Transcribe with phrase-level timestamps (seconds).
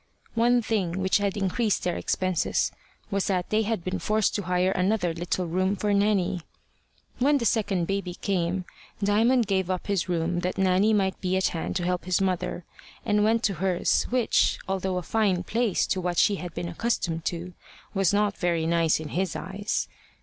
[0.33, 2.71] One thing which had increased their expenses
[3.11, 6.41] was that they had been forced to hire another little room for Nanny.
[7.19, 8.65] When the second baby came,
[9.03, 12.65] Diamond gave up his room that Nanny might be at hand to help his mother,
[13.05, 17.23] and went to hers, which, although a fine place to what she had been accustomed
[17.25, 17.53] to,
[17.93, 19.87] was not very nice in his eyes.